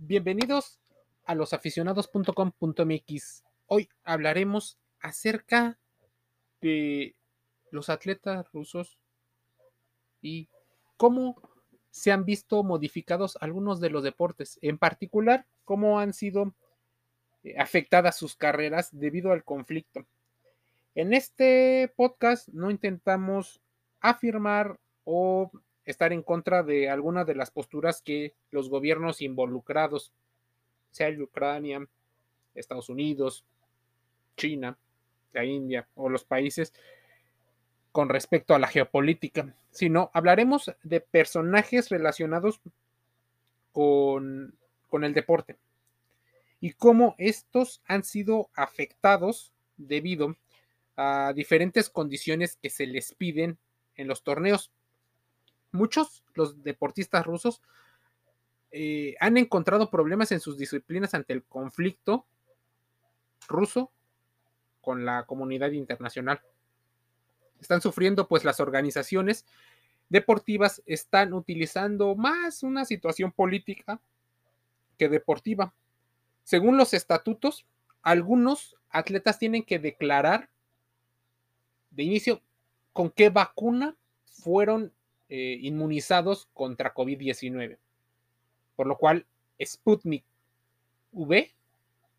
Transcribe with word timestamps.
Bienvenidos 0.00 0.78
a 1.24 1.34
losaficionados.com.mx. 1.34 3.44
Hoy 3.66 3.88
hablaremos 4.04 4.78
acerca 5.00 5.76
de 6.60 7.16
los 7.72 7.90
atletas 7.90 8.46
rusos 8.52 8.96
y 10.22 10.48
cómo 10.96 11.42
se 11.90 12.12
han 12.12 12.24
visto 12.24 12.62
modificados 12.62 13.36
algunos 13.40 13.80
de 13.80 13.90
los 13.90 14.04
deportes, 14.04 14.60
en 14.62 14.78
particular 14.78 15.48
cómo 15.64 15.98
han 15.98 16.12
sido 16.12 16.54
eh, 17.42 17.58
afectadas 17.58 18.16
sus 18.16 18.36
carreras 18.36 18.90
debido 18.92 19.32
al 19.32 19.42
conflicto. 19.42 20.06
En 20.94 21.12
este 21.12 21.92
podcast 21.96 22.46
no 22.50 22.70
intentamos 22.70 23.60
afirmar 24.00 24.78
o 25.02 25.50
estar 25.90 26.12
en 26.12 26.22
contra 26.22 26.62
de 26.62 26.90
alguna 26.90 27.24
de 27.24 27.34
las 27.34 27.50
posturas 27.50 28.02
que 28.02 28.34
los 28.50 28.68
gobiernos 28.68 29.22
involucrados, 29.22 30.12
sea 30.90 31.10
Ucrania, 31.18 31.88
Estados 32.54 32.90
Unidos, 32.90 33.46
China, 34.36 34.76
la 35.32 35.46
India 35.46 35.88
o 35.94 36.10
los 36.10 36.24
países 36.24 36.74
con 37.90 38.10
respecto 38.10 38.54
a 38.54 38.58
la 38.58 38.68
geopolítica, 38.68 39.54
sino 39.70 40.10
hablaremos 40.12 40.70
de 40.82 41.00
personajes 41.00 41.88
relacionados 41.88 42.60
con, 43.72 44.54
con 44.90 45.04
el 45.04 45.14
deporte 45.14 45.56
y 46.60 46.72
cómo 46.72 47.14
estos 47.16 47.80
han 47.86 48.04
sido 48.04 48.50
afectados 48.54 49.52
debido 49.78 50.36
a 50.96 51.32
diferentes 51.34 51.88
condiciones 51.88 52.56
que 52.56 52.68
se 52.68 52.86
les 52.86 53.14
piden 53.14 53.56
en 53.96 54.06
los 54.06 54.22
torneos 54.22 54.70
muchos, 55.78 56.24
los 56.34 56.62
deportistas 56.62 57.24
rusos, 57.24 57.62
eh, 58.70 59.14
han 59.20 59.38
encontrado 59.38 59.90
problemas 59.90 60.30
en 60.32 60.40
sus 60.40 60.58
disciplinas 60.58 61.14
ante 61.14 61.32
el 61.32 61.42
conflicto 61.44 62.26
ruso 63.48 63.90
con 64.82 65.06
la 65.06 65.24
comunidad 65.24 65.70
internacional. 65.70 66.42
Están 67.60 67.80
sufriendo 67.80 68.28
pues 68.28 68.44
las 68.44 68.60
organizaciones 68.60 69.46
deportivas 70.08 70.82
están 70.86 71.32
utilizando 71.32 72.14
más 72.14 72.62
una 72.62 72.84
situación 72.84 73.32
política 73.32 74.00
que 74.96 75.08
deportiva. 75.08 75.74
Según 76.44 76.76
los 76.76 76.94
estatutos, 76.94 77.66
algunos 78.02 78.76
atletas 78.90 79.38
tienen 79.38 79.64
que 79.64 79.78
declarar 79.78 80.48
de 81.90 82.02
inicio 82.04 82.42
con 82.92 83.10
qué 83.10 83.28
vacuna 83.28 83.96
fueron 84.24 84.92
eh, 85.28 85.58
inmunizados 85.60 86.48
contra 86.54 86.94
COVID-19. 86.94 87.78
Por 88.76 88.86
lo 88.86 88.96
cual, 88.96 89.26
Sputnik 89.62 90.24
V 91.12 91.52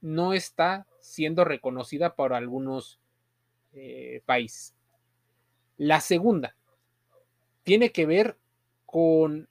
no 0.00 0.32
está 0.32 0.86
siendo 1.00 1.44
reconocida 1.44 2.14
por 2.14 2.32
algunos 2.32 2.98
eh, 3.72 4.22
países. 4.26 4.74
La 5.76 6.00
segunda 6.00 6.56
tiene 7.62 7.92
que 7.92 8.06
ver 8.06 8.36
con 8.86 9.48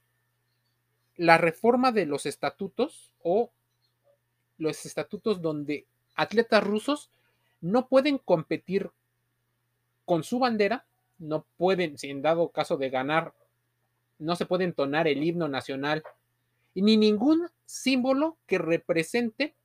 la 1.18 1.38
reforma 1.38 1.92
de 1.92 2.06
los 2.06 2.26
estatutos 2.26 3.12
o 3.22 3.52
los 4.58 4.86
estatutos 4.86 5.42
donde 5.42 5.86
atletas 6.16 6.64
rusos 6.64 7.10
no 7.62 7.88
pueden 7.88 8.18
competir 8.18 8.92
con 10.06 10.24
su 10.24 10.40
bandera, 10.40 10.86
no 11.18 11.46
pueden, 11.58 11.98
si 11.98 12.10
en 12.10 12.22
dado 12.22 12.50
caso 12.50 12.78
de 12.78 12.90
ganar 12.90 13.34
no 14.20 14.36
se 14.36 14.46
puede 14.46 14.64
entonar 14.64 15.08
el 15.08 15.24
himno 15.24 15.48
nacional 15.48 16.04
ni 16.74 16.98
ningún 16.98 17.48
símbolo 17.66 18.38
que 18.46 18.58
represente 18.58 19.56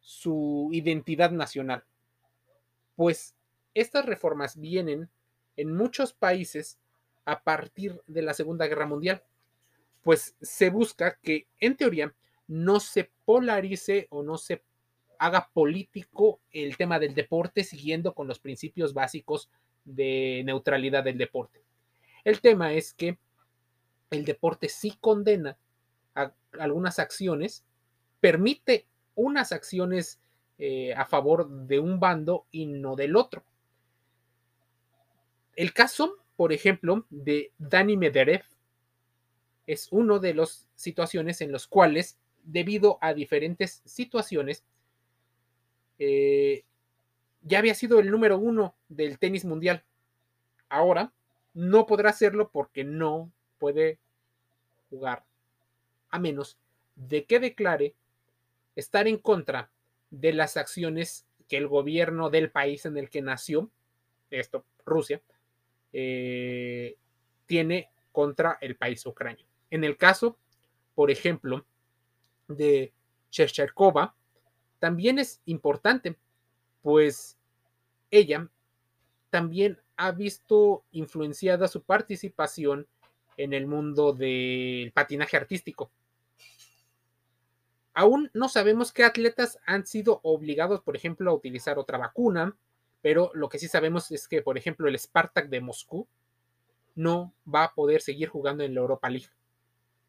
su 0.00 0.68
identidad 0.72 1.30
nacional. 1.30 1.84
Pues 2.96 3.34
estas 3.72 4.04
reformas 4.04 4.58
vienen 4.60 5.08
en 5.56 5.74
muchos 5.74 6.12
países 6.12 6.78
a 7.24 7.42
partir 7.42 8.00
de 8.06 8.22
la 8.22 8.34
Segunda 8.34 8.66
Guerra 8.66 8.86
Mundial, 8.86 9.22
pues 10.02 10.36
se 10.40 10.70
busca 10.70 11.18
que 11.22 11.46
en 11.60 11.76
teoría 11.76 12.14
no 12.46 12.80
se 12.80 13.10
polarice 13.24 14.06
o 14.10 14.22
no 14.22 14.36
se 14.36 14.62
haga 15.18 15.48
político 15.52 16.40
el 16.50 16.76
tema 16.76 16.98
del 16.98 17.14
deporte 17.14 17.64
siguiendo 17.64 18.14
con 18.14 18.28
los 18.28 18.38
principios 18.38 18.92
básicos 18.92 19.48
de 19.84 20.42
neutralidad 20.44 21.04
del 21.04 21.16
deporte. 21.16 21.62
El 22.24 22.40
tema 22.40 22.72
es 22.74 22.92
que 22.92 23.18
el 24.10 24.24
deporte 24.24 24.68
sí 24.68 24.96
condena 25.00 25.56
algunas 26.58 26.98
acciones, 26.98 27.64
permite 28.20 28.86
unas 29.14 29.52
acciones 29.52 30.20
eh, 30.58 30.94
a 30.94 31.04
favor 31.04 31.48
de 31.48 31.78
un 31.78 31.98
bando 31.98 32.46
y 32.50 32.66
no 32.66 32.96
del 32.96 33.16
otro. 33.16 33.44
El 35.56 35.72
caso, 35.72 36.18
por 36.36 36.52
ejemplo, 36.52 37.06
de 37.10 37.52
Dani 37.58 37.96
Medvedev 37.96 38.42
es 39.66 39.88
uno 39.90 40.18
de 40.18 40.34
las 40.34 40.68
situaciones 40.74 41.40
en 41.40 41.52
los 41.52 41.66
cuales, 41.66 42.18
debido 42.44 42.98
a 43.00 43.14
diferentes 43.14 43.82
situaciones, 43.84 44.64
eh, 45.98 46.64
ya 47.42 47.58
había 47.58 47.74
sido 47.74 47.98
el 47.98 48.10
número 48.10 48.38
uno 48.38 48.74
del 48.88 49.18
tenis 49.18 49.44
mundial. 49.44 49.84
Ahora 50.68 51.12
no 51.52 51.86
podrá 51.86 52.10
hacerlo 52.10 52.50
porque 52.50 52.84
no 52.84 53.30
puede 53.58 53.98
jugar 54.90 55.24
a 56.10 56.18
menos 56.18 56.58
de 56.96 57.24
que 57.24 57.40
declare 57.40 57.94
estar 58.76 59.08
en 59.08 59.18
contra 59.18 59.70
de 60.10 60.32
las 60.32 60.56
acciones 60.56 61.26
que 61.48 61.56
el 61.56 61.68
gobierno 61.68 62.30
del 62.30 62.50
país 62.50 62.86
en 62.86 62.96
el 62.96 63.10
que 63.10 63.22
nació, 63.22 63.70
esto, 64.30 64.64
Rusia, 64.84 65.20
eh, 65.92 66.96
tiene 67.46 67.90
contra 68.12 68.58
el 68.60 68.76
país 68.76 69.04
ucraniano. 69.06 69.48
En 69.70 69.84
el 69.84 69.96
caso, 69.96 70.38
por 70.94 71.10
ejemplo, 71.10 71.64
de 72.48 72.92
Chercherkova, 73.30 74.14
también 74.78 75.18
es 75.18 75.40
importante, 75.46 76.16
pues 76.82 77.36
ella 78.10 78.48
también 79.30 79.80
ha 79.96 80.12
visto 80.12 80.84
influenciada 80.92 81.68
su 81.68 81.82
participación 81.82 82.86
en 83.36 83.52
el 83.52 83.66
mundo 83.66 84.12
del 84.12 84.92
patinaje 84.92 85.36
artístico. 85.36 85.90
Aún 87.92 88.30
no 88.34 88.48
sabemos 88.48 88.92
qué 88.92 89.04
atletas 89.04 89.58
han 89.66 89.86
sido 89.86 90.20
obligados, 90.24 90.82
por 90.82 90.96
ejemplo, 90.96 91.30
a 91.30 91.34
utilizar 91.34 91.78
otra 91.78 91.96
vacuna, 91.96 92.56
pero 93.02 93.30
lo 93.34 93.48
que 93.48 93.58
sí 93.58 93.68
sabemos 93.68 94.10
es 94.10 94.26
que, 94.26 94.42
por 94.42 94.58
ejemplo, 94.58 94.88
el 94.88 94.98
Spartak 94.98 95.48
de 95.48 95.60
Moscú 95.60 96.08
no 96.96 97.32
va 97.52 97.64
a 97.64 97.74
poder 97.74 98.00
seguir 98.00 98.28
jugando 98.28 98.64
en 98.64 98.74
la 98.74 98.80
Europa 98.80 99.08
League, 99.10 99.28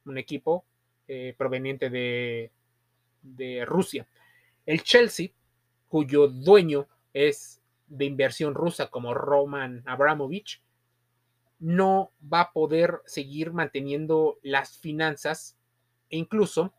un 0.05 0.17
equipo 0.17 0.65
eh, 1.07 1.35
proveniente 1.37 1.89
de, 1.89 2.51
de 3.21 3.65
Rusia. 3.65 4.07
El 4.65 4.81
Chelsea, 4.81 5.29
cuyo 5.87 6.27
dueño 6.27 6.87
es 7.13 7.61
de 7.87 8.05
inversión 8.05 8.55
rusa 8.55 8.87
como 8.89 9.13
Roman 9.13 9.83
Abramovich, 9.85 10.61
no 11.59 12.11
va 12.21 12.41
a 12.41 12.51
poder 12.51 13.01
seguir 13.05 13.53
manteniendo 13.53 14.38
las 14.41 14.77
finanzas 14.77 15.57
e 16.09 16.17
incluso 16.17 16.73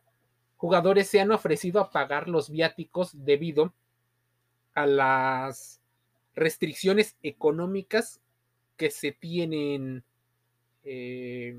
jugadores 0.57 1.09
se 1.09 1.21
han 1.21 1.33
ofrecido 1.33 1.81
a 1.81 1.91
pagar 1.91 2.29
los 2.29 2.51
viáticos 2.51 3.11
debido 3.25 3.75
a 4.75 4.87
las 4.87 5.81
restricciones 6.35 7.17
económicas 7.23 8.21
que 8.77 8.91
se 8.91 9.13
tienen 9.13 10.05
eh, 10.85 11.59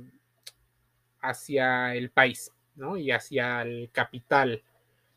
hacia 1.20 1.96
el 1.96 2.12
país 2.12 2.52
¿no? 2.76 2.96
y 2.96 3.12
hacia 3.12 3.62
el 3.64 3.90
capital. 3.92 4.64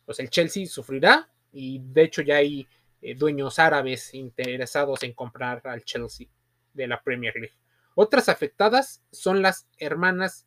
Pues 0.07 0.19
el 0.19 0.31
Chelsea 0.31 0.67
sufrirá 0.67 1.29
y 1.53 1.79
de 1.79 2.03
hecho 2.05 2.23
ya 2.23 2.37
hay 2.37 2.67
eh, 3.03 3.15
dueños 3.15 3.59
árabes 3.59 4.15
interesados 4.15 5.03
en 5.03 5.13
comprar 5.13 5.61
al 5.65 5.85
Chelsea 5.85 6.27
de 6.73 6.87
la 6.87 7.01
Premier 7.03 7.35
League. 7.35 7.55
Otras 7.95 8.29
afectadas 8.29 9.03
son 9.11 9.43
las 9.43 9.67
hermanas 9.79 10.47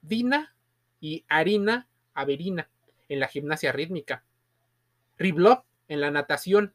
Dina 0.00 0.54
y 1.00 1.24
Arina 1.28 1.88
Averina 2.14 2.70
en 3.08 3.20
la 3.20 3.28
gimnasia 3.28 3.72
rítmica, 3.72 4.24
Riblov 5.18 5.64
en 5.88 6.00
la 6.00 6.10
natación. 6.10 6.74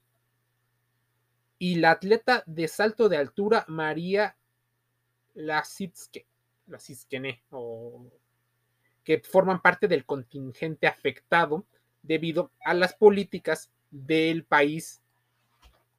Y 1.60 1.76
la 1.76 1.92
atleta 1.92 2.44
de 2.46 2.68
salto 2.68 3.10
de 3.10 3.18
altura 3.18 3.66
María 3.68 4.38
Lasitske, 5.34 6.28
o 7.50 8.06
que 9.04 9.20
forman 9.22 9.62
parte 9.62 9.88
del 9.88 10.06
contingente 10.06 10.86
afectado 10.86 11.66
debido 12.04 12.52
a 12.64 12.74
las 12.74 12.94
políticas 12.94 13.72
del 13.90 14.44
país 14.44 15.02